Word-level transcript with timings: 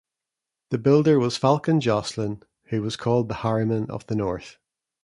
The 0.71 0.79
builder 0.79 1.19
was 1.19 1.37
Falcon 1.37 1.79
Joslin 1.79 2.41
who 2.69 2.81
was 2.81 2.95
called 2.95 3.29
the 3.29 3.35
"Harriman 3.45 3.91
of 3.91 4.03
the 4.07 4.15
North". 4.15 4.57